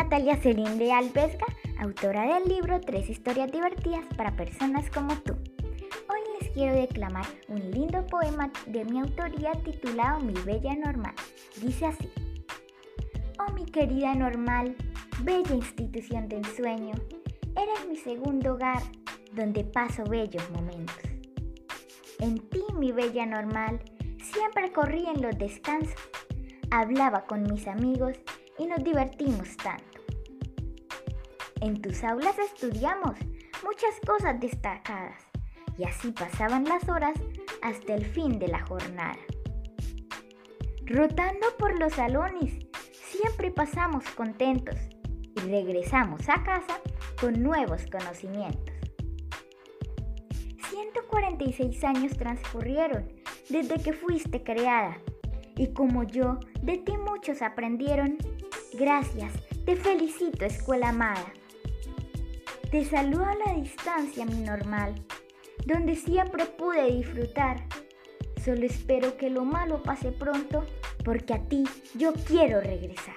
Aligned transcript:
Natalia 0.00 0.36
Celine 0.36 0.76
Leal 0.76 1.10
Vesga, 1.10 1.46
autora 1.78 2.34
del 2.34 2.48
libro 2.48 2.80
Tres 2.80 3.10
historias 3.10 3.50
divertidas 3.52 4.04
para 4.16 4.34
personas 4.34 4.88
como 4.90 5.14
tú. 5.16 5.34
Hoy 6.08 6.20
les 6.40 6.50
quiero 6.50 6.74
declamar 6.74 7.26
un 7.48 7.70
lindo 7.70 8.06
poema 8.06 8.50
de 8.66 8.84
mi 8.84 9.00
autoría 9.00 9.52
titulado 9.64 10.20
Mi 10.20 10.32
Bella 10.44 10.74
Normal. 10.74 11.14
Dice 11.60 11.86
así. 11.86 12.10
Oh 13.38 13.52
mi 13.52 13.66
querida 13.66 14.14
normal, 14.14 14.76
bella 15.22 15.54
institución 15.54 16.28
de 16.28 16.38
ensueño, 16.38 16.94
eres 17.56 17.88
mi 17.88 17.96
segundo 17.96 18.54
hogar 18.54 18.82
donde 19.32 19.64
paso 19.64 20.04
bellos 20.04 20.48
momentos. 20.50 21.04
En 22.20 22.38
ti, 22.48 22.62
mi 22.78 22.92
bella 22.92 23.26
normal, 23.26 23.80
siempre 24.22 24.72
corrí 24.72 25.06
en 25.06 25.20
los 25.20 25.36
descansos, 25.36 25.94
hablaba 26.70 27.26
con 27.26 27.42
mis 27.42 27.66
amigos 27.66 28.16
y 28.60 28.66
nos 28.66 28.84
divertimos 28.84 29.56
tanto. 29.56 30.00
En 31.62 31.80
tus 31.80 32.04
aulas 32.04 32.38
estudiamos 32.38 33.16
muchas 33.64 33.98
cosas 34.06 34.38
destacadas 34.38 35.16
y 35.78 35.84
así 35.84 36.12
pasaban 36.12 36.64
las 36.64 36.86
horas 36.88 37.18
hasta 37.62 37.94
el 37.94 38.04
fin 38.04 38.38
de 38.38 38.48
la 38.48 38.60
jornada. 38.66 39.18
Rotando 40.84 41.46
por 41.58 41.78
los 41.78 41.94
salones, 41.94 42.52
siempre 42.92 43.50
pasamos 43.50 44.04
contentos 44.10 44.76
y 45.36 45.40
regresamos 45.40 46.28
a 46.28 46.42
casa 46.44 46.80
con 47.18 47.42
nuevos 47.42 47.86
conocimientos. 47.90 48.74
146 50.68 51.84
años 51.84 52.12
transcurrieron 52.18 53.10
desde 53.48 53.82
que 53.82 53.94
fuiste 53.94 54.42
creada 54.42 54.98
y 55.60 55.74
como 55.74 56.04
yo, 56.04 56.40
de 56.62 56.78
ti 56.78 56.92
muchos 56.96 57.42
aprendieron 57.42 58.16
Gracias, 58.72 59.32
te 59.66 59.76
felicito, 59.76 60.44
escuela 60.44 60.90
amada. 60.90 61.32
Te 62.70 62.84
saludo 62.84 63.26
a 63.26 63.34
la 63.34 63.54
distancia, 63.54 64.24
mi 64.24 64.42
normal, 64.42 64.94
donde 65.66 65.96
siempre 65.96 66.46
pude 66.46 66.86
disfrutar. 66.92 67.66
Solo 68.42 68.64
espero 68.64 69.16
que 69.16 69.28
lo 69.28 69.44
malo 69.44 69.82
pase 69.82 70.12
pronto, 70.12 70.64
porque 71.04 71.34
a 71.34 71.42
ti 71.42 71.64
yo 71.94 72.14
quiero 72.26 72.60
regresar. 72.60 73.16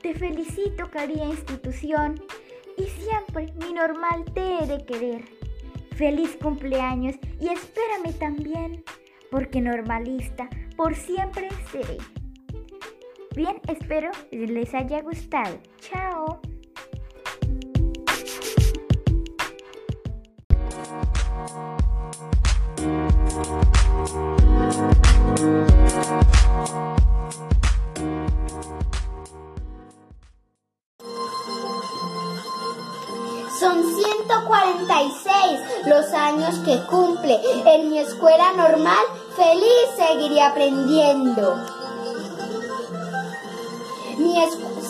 Te 0.00 0.14
felicito, 0.14 0.90
querida 0.90 1.26
institución, 1.26 2.20
y 2.76 2.84
siempre 2.84 3.52
mi 3.60 3.74
normal 3.74 4.24
te 4.34 4.64
he 4.64 4.66
de 4.66 4.84
querer. 4.86 5.22
Feliz 5.96 6.36
cumpleaños 6.40 7.16
y 7.40 7.48
espérame 7.48 8.14
también, 8.18 8.84
porque 9.30 9.60
normalista 9.60 10.48
por 10.76 10.94
siempre 10.94 11.48
seré. 11.70 11.98
Bien, 13.34 13.60
espero 13.68 14.10
les 14.32 14.74
haya 14.74 15.00
gustado. 15.02 15.60
Chao. 15.80 16.40
Son 33.58 33.82
146 33.82 35.60
los 35.86 36.12
años 36.12 36.54
que 36.64 36.78
cumple. 36.88 37.38
En 37.66 37.90
mi 37.90 37.98
escuela 37.98 38.52
normal, 38.56 39.04
feliz 39.38 39.86
seguiré 39.96 40.42
aprendiendo 40.42 41.78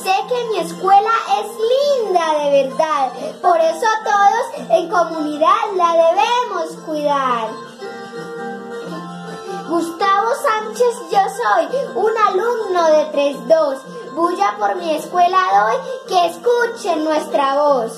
sé 0.03 0.13
que 0.29 0.45
mi 0.51 0.59
escuela 0.59 1.11
es 1.39 1.47
linda 1.73 2.45
de 2.45 2.65
verdad, 2.65 3.13
por 3.41 3.61
eso 3.61 3.87
todos 4.05 4.71
en 4.71 4.89
comunidad 4.89 5.75
la 5.77 5.93
debemos 5.93 6.85
cuidar. 6.87 7.49
Gustavo 9.69 10.31
Sánchez, 10.43 10.95
yo 11.11 11.19
soy 11.43 11.69
un 11.95 12.17
alumno 12.17 12.87
de 12.87 13.13
3-2. 13.13 13.79
Bulla 14.15 14.57
por 14.59 14.77
mi 14.77 14.97
escuela 14.97 15.39
doy, 15.53 15.77
que 16.09 16.27
escuchen 16.27 17.05
nuestra 17.05 17.55
voz. 17.57 17.93